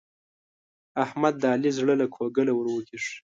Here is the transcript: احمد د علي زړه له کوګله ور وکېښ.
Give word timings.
احمد 1.03 1.33
د 1.39 1.43
علي 1.53 1.71
زړه 1.77 1.93
له 2.01 2.07
کوګله 2.15 2.53
ور 2.55 2.67
وکېښ. 2.71 3.05